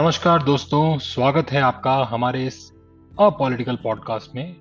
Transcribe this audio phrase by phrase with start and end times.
[0.00, 2.72] नमस्कार दोस्तों, स्वागत है आपका हमारे इस
[3.18, 4.56] अपॉलिटिकल पॉडकास्ट में।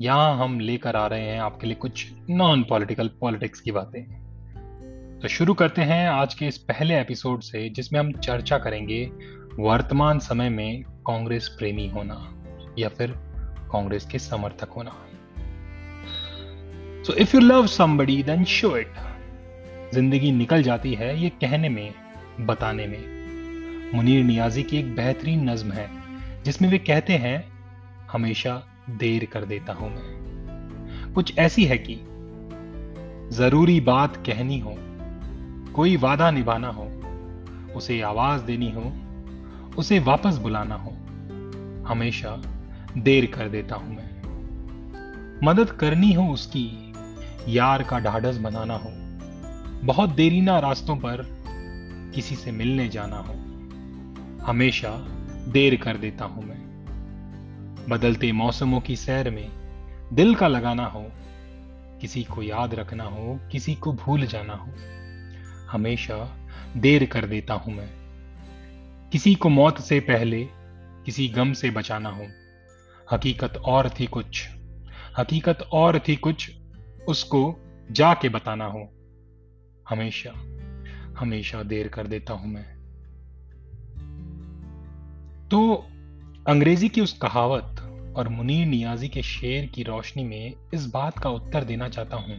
[0.00, 5.28] यहाँ हम लेकर आ रहे हैं आपके लिए कुछ नॉन पॉलिटिकल पॉलिटिक्स की बातें। तो
[5.28, 9.04] शुरू करते हैं आज के इस पहले एपिसोड से, जिसमें हम चर्चा करेंगे
[9.58, 12.34] वर्तमान समय में कांग्रेस प्रेमी होना
[12.78, 13.10] या फिर
[13.72, 14.90] कांग्रेस के समर्थक होना।
[17.04, 18.92] So if you love somebody then show it
[19.94, 21.94] ज़िंदगी निकल जाती है ये कहने में,
[22.40, 23.19] बताने में।
[23.94, 25.90] मुनीर नियाजी की एक बेहतरीन नज्म है,
[26.44, 27.52] जिसमें वे कहते हैं,
[28.12, 31.94] हमेशा देर कर देता हूँ मैं। कुछ ऐसी है कि
[33.36, 34.74] ज़रूरी बात कहनी हो,
[35.72, 36.84] कोई वादा निभाना हो,
[37.76, 38.92] उसे आवाज़ देनी हो,
[39.78, 40.90] उसे वापस बुलाना हो,
[41.88, 42.42] हमेशा
[42.98, 44.10] देर कर देता हूँ मैं।
[45.44, 46.94] मदद करनी हो उसकी,
[47.48, 48.90] यार का ढाढ़स बनाना हो,
[49.86, 51.40] बहुत देरीना रास्तों पर
[52.14, 53.49] किसी से मिलने जाना हो।
[54.44, 54.90] हमेशा
[55.48, 59.50] देर कर देता हूँ मैं। बदलते मौसमों की सैर में
[60.12, 61.04] दिल का लगाना हो,
[62.00, 64.72] किसी को याद रखना हो, किसी को भूल जाना हो,
[65.70, 66.36] हमेशा
[66.76, 67.88] देर कर देता हूँ मैं।
[69.12, 70.48] किसी को मौत से पहले,
[71.04, 72.26] किसी गम से बचाना हो,
[73.12, 74.48] हकीकत और थी कुछ,
[75.18, 76.50] हकीकत और थी कुछ,
[77.08, 78.90] उसको जाके बताना हो,
[79.88, 80.30] हमेशा
[81.18, 82.79] हमेशा देर कर देता हूँ मैं।
[85.50, 85.86] तो
[86.48, 87.76] अंग्रेज़ी की उस कहावत
[88.16, 92.36] और मुनीर नियाजी के शेर की रोशनी में इस बात का उत्तर देना चाहता हूँ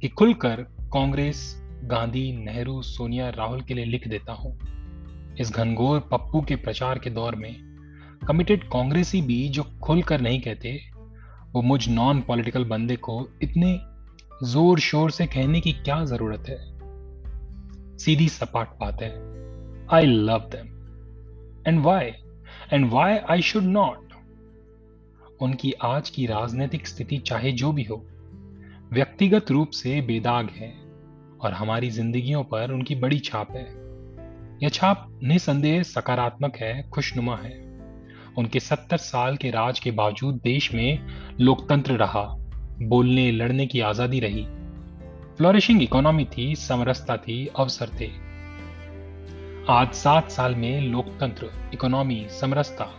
[0.00, 4.58] कि खुलकर कांग्रेस, गांधी, नेहरू, सोनिया, राहुल के लिए लिख देता हूँ।
[5.40, 7.56] इस घनघोर पप्पू के प्रचार के दौर में
[8.28, 10.80] कमिटेड कांग्रेसी भी जो खुलकर नहीं कहते,
[11.52, 13.80] वो मुझ नॉन पॉलिटिकल बंदे को इतने
[14.46, 16.78] ज़ोर शोर से कहने की क्या ज़रूरत है?
[17.98, 19.10] सीधी सपाट बात है।
[19.88, 20.83] I love them
[21.68, 22.12] and why
[22.72, 24.12] and why I should not
[25.40, 28.06] उनकी आज की राजनीतिक स्थिति चाहे जो भी हो,
[28.92, 30.74] व्यक्तिगत रूप से बेदाग है
[31.40, 33.64] और हमारी जिंदगियों पर उनकी बड़ी छाप है।
[34.62, 37.52] यह छाप निसंदेह सकारात्मक है, खुशनुमा है।
[38.38, 40.98] उनके सत्तर साल के राज के बावजूद देश में
[41.40, 42.24] लोकतंत्र रहा,
[42.82, 44.46] बोलने, लड़ने की आज़ादी रही।
[45.36, 48.33] फ्लोरिशिंग इकोनॉमी थी, समरसता थी, अवसर थे।
[49.68, 52.90] आज सात साल में लोकतंत्र, इकोनॉमी, समरसता,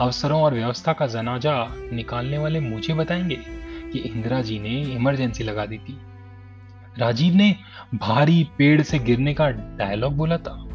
[0.00, 3.36] अवसरों और व्यवस्था का जनाजा निकालने वाले मुझे बताएँगे
[3.92, 5.98] कि इंदिरा जी ने इमरजेंसी लगा दी थी।
[6.98, 7.56] राजीव ने
[7.94, 10.68] भारी पेड़ से गिरने का डायलॉग बोला था।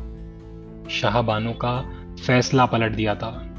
[0.89, 1.81] शाहबानो का
[2.27, 3.55] फैसला पलट दिया था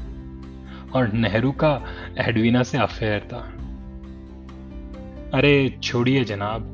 [0.95, 1.81] और नेहरू का
[2.17, 3.53] एडवीना से अफेयर था।
[5.37, 6.73] अरे छोड़िए जनाब,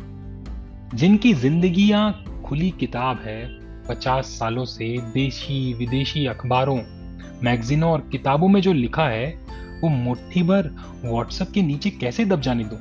[0.94, 6.82] जिनकी जिंदगियाँ खुली किताब है पचास सालों से देशी, विदेशी अखबारों,
[7.44, 9.40] मैगजीनों और किताबों में जो लिखा है,
[9.82, 10.70] वो मुट्ठी भर
[11.06, 12.80] व्हाट्सएप के नीचे कैसे दब जाने दूँ?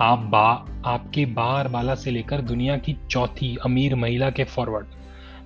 [0.00, 4.86] आप बा, आपके बार बाला से लेकर दुनिया की चौथी अमीर महिला के फॉरवर्ड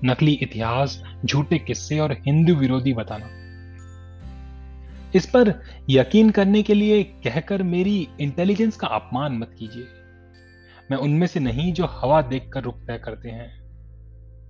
[0.04, 3.26] नकली इतिहास, झूठे किस्से और हिंदू विरोधी बताना।
[5.14, 9.84] इस पर यकीन करने के लिए कहकर मेरी इंटेलिजेंस का अपमान मत कीजिए।
[10.90, 13.61] मैं उनमें से नहीं जो हवा देखकर रुख तय करते हैं।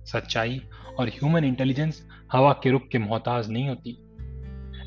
[0.05, 0.61] सच्चाई
[0.99, 3.97] और ह्यूमन इंटेलिजेंस हवा के रुख के मोहताज नहीं होती।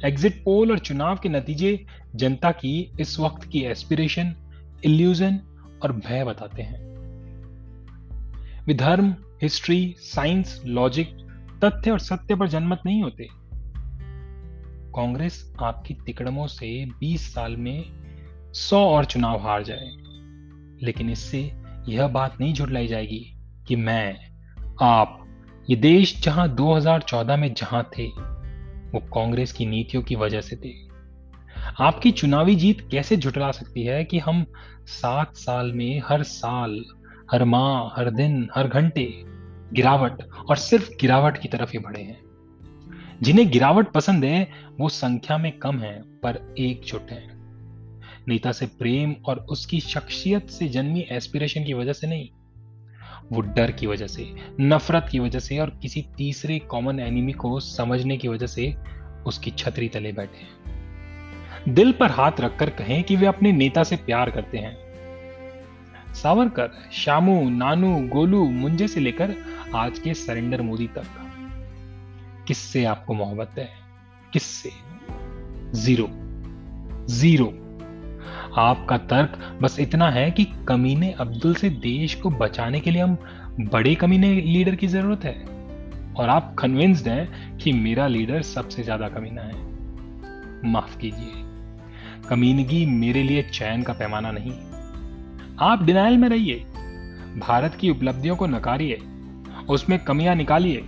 [0.04, 4.36] एग्जिट पोल और चुनाव के नतीजे जनता की इस वक्त की एस्पिरेशन
[4.84, 5.40] इल्यूजन
[5.82, 6.86] और भय बताते हैं।
[8.66, 11.08] विधर्म हिस्ट्री साइंस लॉजिक
[11.64, 13.28] तथ्य और सत्य पर जनमत नहीं होते।
[14.96, 17.84] कांग्रेस आपकी तिकड़मों से 20 साल में
[18.52, 19.90] 100 और चुनाव हार जाए।
[20.82, 21.52] लेकिन इससे
[21.88, 23.38] यह बात नहीं झुटलाई जाएगी
[23.68, 24.35] कि मैं
[24.82, 25.26] आप,
[25.70, 28.06] ये देश जहाँ 2014 में जहाँ थे,
[28.92, 30.72] वो कांग्रेस की नीतियों की वजह से थे।
[31.80, 34.46] आपकी चुनावी जीत कैसे झुटला सकती है कि हम
[34.86, 36.84] सात साल में हर साल,
[37.32, 39.22] हर माह, हर दिन, हर घंटे
[39.72, 42.20] गिरावट और सिर्फ़ गिरावट की तरफ़ ही बढ़े हैं।
[43.22, 44.48] जिन्हें गिरावट पसंद है,
[44.80, 47.28] वो संख्या में कम है, पर एकजुट है।
[48.28, 52.28] नेता से प्रेम और उसकी शख्सियत से जन्मी एस्पिरेशन की वजह से नहीं
[53.32, 57.60] वो डर की वजह से, नफरत की वजह से और किसी तीसरे कॉमन एनिमी को
[57.60, 58.76] समझने की वजह से
[59.26, 60.76] उसकी छतरी तले बैठे हैं।
[61.68, 64.86] दिल पर हाथ रखकर कहें कि वे अपने नेता से प्यार करते हैं।
[66.14, 69.34] सावरकर, शामू, नानू, गोलू, मुंजे से लेकर
[69.74, 71.04] आज के सरेंडर मोदी तक।
[72.48, 73.68] किससे आपको मोहब्बत है?
[74.32, 74.70] किससे?
[75.78, 76.08] ज़ीरो।
[77.06, 77.65] ज़ीरो।
[78.56, 83.16] आपका तर्क बस इतना है कि कमीने अब्दुल से देश को बचाने के लिए हम
[83.60, 85.56] बड़े कमीने लीडर की ज़रूरत है।
[86.14, 89.76] और आप कन्विंस्ड हैं कि मेरा लीडर सबसे ज़्यादा कमीना है।
[90.72, 91.32] माफ़ कीजिए।
[92.28, 94.52] कमीनगी मेरे लिए चैन का पैमाना नहीं।
[95.60, 96.54] आप डिनाइल में रहिए।
[97.38, 98.98] भारत की उपलब्धियों को नकारिए।
[99.68, 100.84] उसमें कमियाँ निकालिए।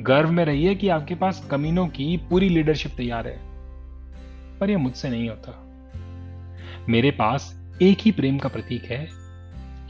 [0.00, 3.38] गर्व में रहिए कि आपके पास कमीनों की पूरी लीडरशिप तैयार है।
[4.60, 5.71] पर यह मुझसे नहीं होता।
[6.88, 9.08] मेरे पास एक ही प्रेम का प्रतीक है,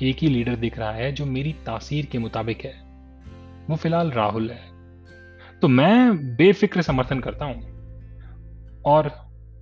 [0.03, 2.83] एक ही लीडर दिख रहा है जो मेरी तासीर के मुताबिक है।
[3.71, 4.63] वो फ़िलहाल राहुल है।
[5.61, 7.73] तो मैं बेफिक्र समर्थन करता हूँ।
[8.85, 9.13] और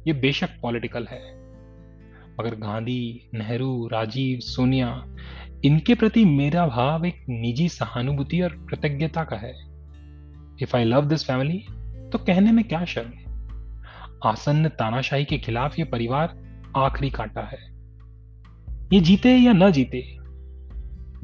[0.07, 1.35] ये बेशक पॉलिटिकल है।
[2.41, 5.07] मगर गांधी, नेहरू, राजीव, सोनिया,
[5.65, 9.55] इनके प्रति मेरा भाव एक निजी सहानुभूति और कृतज्ञता का है।
[10.63, 11.65] If I love this family
[12.11, 13.11] तो कहने में क्या शर्म
[14.25, 17.59] आसन्न तानाशाही के खिलाफ ये परिवार आखिरी कांटा है।
[18.93, 20.03] ये जीते या ना जीते,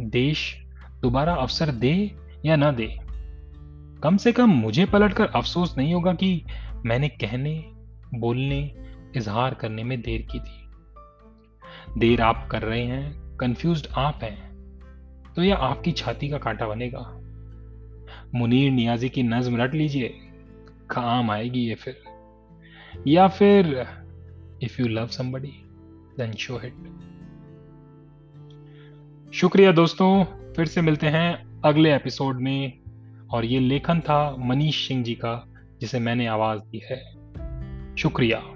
[0.01, 0.41] देश
[1.03, 1.95] दोबारा अवसर दे
[2.45, 2.89] या ना दे,
[4.03, 6.43] कम से कम मुझे पलटकर अफसोस नहीं होगा कि
[6.85, 7.55] मैंने कहने,
[8.15, 8.61] बोलने,
[9.17, 14.47] इजहार करने में देर की थी। देर आप कर रहे हैं कंफ्यूज आप हैं
[15.37, 17.23] तो यह आपकी छाती का कांटा बनेगा।
[18.35, 20.09] मुनीर नियाजी की नज्म रट लीजिए
[20.91, 22.03] काम आएगी ये फिर?
[23.07, 23.87] या फिर
[24.63, 25.53] if you love somebody
[26.19, 26.75] then show it
[29.35, 32.79] शुक्रिया दोस्तों, फिर से मिलते हैं अगले एपिसोड में।
[33.31, 37.05] और ये लेखन था मनीष सिंह जी का, जिसे मैंने आवाज़ दी है।
[37.97, 38.56] शुक्रिया।